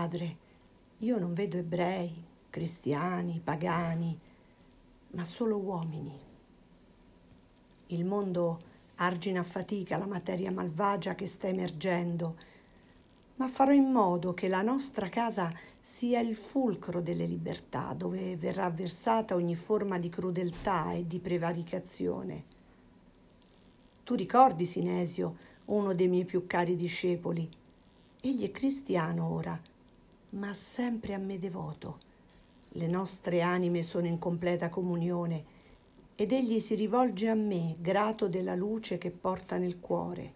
[0.00, 0.36] padre,
[1.00, 2.10] io non vedo ebrei,
[2.48, 4.18] cristiani, pagani,
[5.10, 6.18] ma solo uomini.
[7.88, 8.60] Il mondo
[8.96, 12.36] argina a fatica la materia malvagia che sta emergendo,
[13.36, 18.70] ma farò in modo che la nostra casa sia il fulcro delle libertà, dove verrà
[18.70, 22.44] versata ogni forma di crudeltà e di prevaricazione.
[24.04, 27.46] Tu ricordi Sinesio, uno dei miei più cari discepoli.
[28.22, 29.60] Egli è cristiano ora,
[30.30, 32.08] ma sempre a me devoto.
[32.74, 35.58] Le nostre anime sono in completa comunione
[36.14, 40.34] ed egli si rivolge a me, grato della luce che porta nel cuore,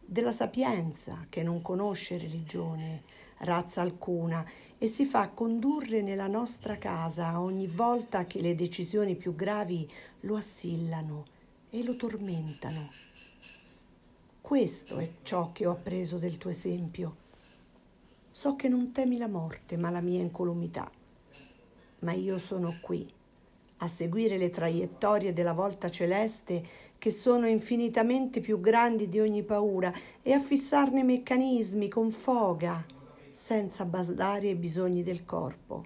[0.00, 3.02] della sapienza che non conosce religione,
[3.38, 4.48] razza alcuna
[4.78, 9.90] e si fa condurre nella nostra casa ogni volta che le decisioni più gravi
[10.20, 11.24] lo assillano
[11.70, 12.90] e lo tormentano.
[14.40, 17.23] Questo è ciò che ho appreso del tuo esempio.
[18.36, 20.90] So che non temi la morte, ma la mia incolumità.
[22.00, 23.08] Ma io sono qui
[23.76, 26.66] a seguire le traiettorie della volta celeste
[26.98, 32.84] che sono infinitamente più grandi di ogni paura e a fissarne i meccanismi con foga,
[33.30, 35.84] senza badare ai bisogni del corpo.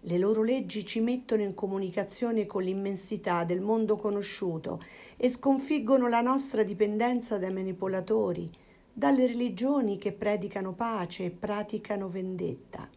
[0.00, 4.80] Le loro leggi ci mettono in comunicazione con l'immensità del mondo conosciuto
[5.18, 8.50] e sconfiggono la nostra dipendenza dai manipolatori,
[8.98, 12.88] dalle religioni che predicano pace e praticano vendetta.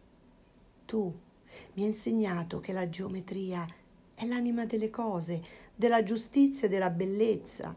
[0.86, 1.14] Tu,
[1.74, 3.66] mi ha insegnato che la geometria
[4.14, 5.42] è l'anima delle cose,
[5.74, 7.76] della giustizia e della bellezza.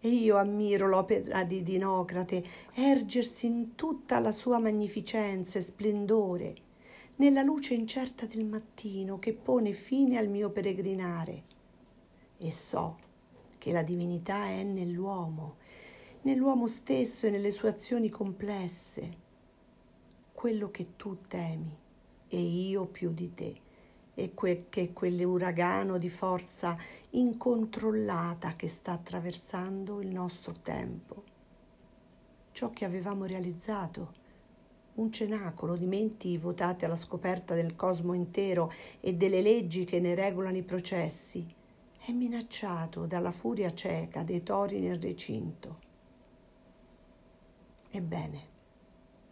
[0.00, 6.54] E io ammiro l'opera di Dinocrate ergersi in tutta la sua magnificenza e splendore,
[7.16, 11.42] nella luce incerta del mattino che pone fine al mio peregrinare.
[12.38, 12.96] E so
[13.58, 15.56] che la divinità è nell'uomo,
[16.22, 19.26] nell'uomo stesso e nelle sue azioni complesse.
[20.32, 21.76] Quello che tu temi
[22.28, 23.60] e io più di te,
[24.14, 26.76] e que- che quell'uragano di forza
[27.10, 31.22] incontrollata che sta attraversando il nostro tempo.
[32.52, 34.14] Ciò che avevamo realizzato,
[34.94, 40.16] un cenacolo di menti votate alla scoperta del cosmo intero e delle leggi che ne
[40.16, 41.46] regolano i processi,
[42.04, 45.86] è minacciato dalla furia cieca dei tori nel recinto.
[47.98, 48.40] Ebbene,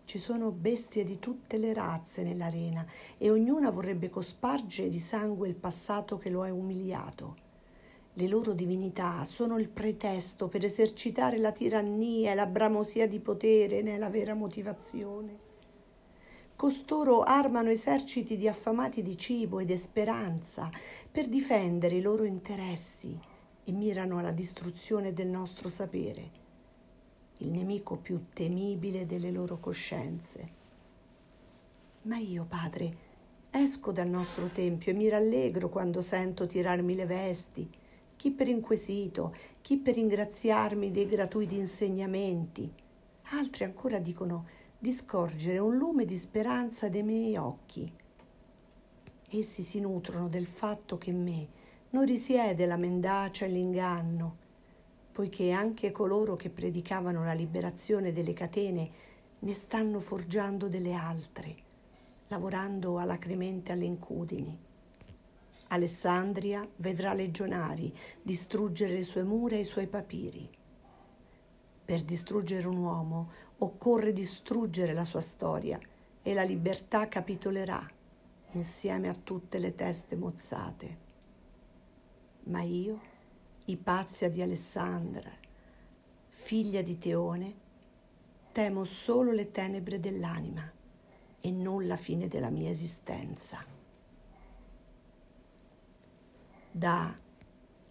[0.07, 2.85] ci sono bestie di tutte le razze nell'arena
[3.17, 7.37] e ognuna vorrebbe cospargere di sangue il passato che lo ha umiliato.
[8.15, 13.83] Le loro divinità sono il pretesto per esercitare la tirannia e la bramosia di potere
[13.83, 15.39] nella vera motivazione.
[16.57, 20.69] Costoro armano eserciti di affamati di cibo ed speranza
[21.09, 23.17] per difendere i loro interessi
[23.63, 26.46] e mirano alla distruzione del nostro sapere
[27.39, 30.65] il nemico più temibile delle loro coscienze.
[32.03, 32.97] Ma io, Padre,
[33.51, 37.69] esco dal nostro tempio e mi rallegro quando sento tirarmi le vesti,
[38.17, 42.73] chi per inquisito, chi per ringraziarmi dei gratuiti insegnamenti.
[43.33, 44.47] Altri ancora dicono
[44.79, 47.93] di scorgere un lume di speranza dei miei occhi.
[49.29, 51.49] Essi si nutrono del fatto che in me
[51.91, 54.37] non risiede la mendacia e l'inganno,
[55.17, 58.91] poiché anche coloro che predicavano la liberazione delle catene
[59.39, 61.57] ne stanno forgiando delle altre,
[62.29, 64.55] lavorando alacremente alle incudini.
[65.69, 67.91] Alessandria vedrà legionari
[68.21, 70.51] distruggere le sue mura e i suoi papiri.
[71.83, 75.81] Per distruggere un uomo occorre distruggere la sua storia
[76.21, 77.91] e la libertà capitolerà
[78.51, 80.99] insieme a tutte le teste mozzate.
[82.43, 83.15] Ma io
[83.69, 85.29] Ipazia di Alessandra,
[86.29, 87.55] figlia di Teone,
[88.53, 90.71] temo solo le tenebre dell'anima
[91.41, 93.65] e non la fine della mia esistenza.
[96.71, 97.13] Da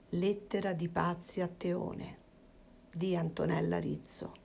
[0.10, 2.18] Lettera di Pazia a Teone
[2.90, 4.45] di Antonella Rizzo.